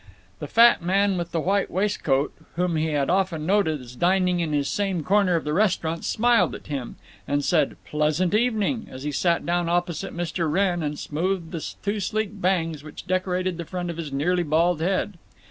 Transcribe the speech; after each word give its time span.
The 0.39 0.47
fat 0.47 0.81
man 0.81 1.15
with 1.15 1.31
the 1.31 1.39
white 1.39 1.69
waistcoat, 1.69 2.33
whom 2.55 2.75
he 2.75 2.87
had 2.87 3.07
often 3.07 3.45
noted 3.45 3.79
as 3.81 3.95
dining 3.95 4.39
in 4.39 4.49
this 4.49 4.67
same 4.67 5.03
corner 5.03 5.35
of 5.35 5.43
the 5.43 5.53
restaurant, 5.53 6.03
smiled 6.05 6.55
at 6.55 6.65
him 6.65 6.95
and 7.27 7.45
said 7.45 7.75
"Pleasant 7.85 8.33
evening" 8.33 8.87
as 8.89 9.03
he 9.03 9.11
sat 9.11 9.45
down 9.45 9.69
opposite 9.69 10.17
Mr. 10.17 10.51
Wrenn 10.51 10.81
and 10.81 10.97
smoothed 10.97 11.51
the 11.51 11.63
two 11.83 11.99
sleek 11.99 12.41
bangs 12.41 12.83
which 12.83 13.05
decorated 13.05 13.57
the 13.59 13.63
front 13.65 13.91
of 13.91 13.97
his 13.97 14.11
nearly 14.11 14.41
bald 14.41 14.81
head. 14.81 15.19